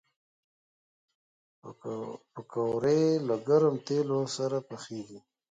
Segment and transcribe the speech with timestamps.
[2.33, 5.19] پکورې له ګرم تیلو سره پخېږي